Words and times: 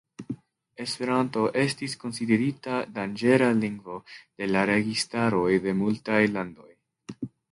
Esperanto 0.83 1.41
estis 1.63 1.93
konsiderita 2.03 2.79
"danĝera 2.95 3.51
lingvo" 3.59 3.99
de 4.21 4.49
la 4.55 4.63
registaroj 4.71 5.47
de 5.67 5.77
multaj 5.85 6.19
landoj. 6.39 6.73